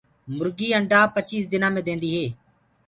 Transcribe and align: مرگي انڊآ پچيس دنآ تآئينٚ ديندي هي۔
مرگي 0.37 0.67
انڊآ 0.77 1.01
پچيس 1.15 1.43
دنآ 1.51 1.67
تآئينٚ 1.73 1.85
ديندي 1.87 2.09
هي۔ 2.15 2.25